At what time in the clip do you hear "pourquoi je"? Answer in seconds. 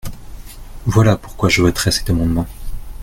1.15-1.61